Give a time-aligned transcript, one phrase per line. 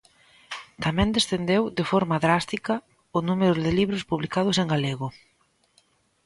[0.83, 2.73] Tamén descendeu, de forma drástica,
[3.17, 5.07] o número de libros publicados en galego.